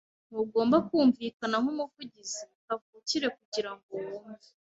[0.29, 4.47] Ntugomba kumvikana nkumuvugizi kavukire kugirango wumve.